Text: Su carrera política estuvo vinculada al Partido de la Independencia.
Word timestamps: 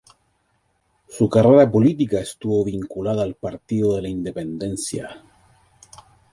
Su 1.07 1.29
carrera 1.29 1.69
política 1.69 2.19
estuvo 2.21 2.65
vinculada 2.65 3.21
al 3.21 3.35
Partido 3.35 3.95
de 3.95 4.01
la 4.01 4.09
Independencia. 4.09 5.23